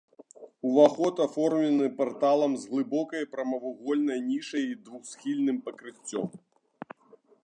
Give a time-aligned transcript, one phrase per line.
[0.67, 6.27] Уваход аформлены парталам з глыбокай прамавугольнай нішай і двухсхільным пакрыццём.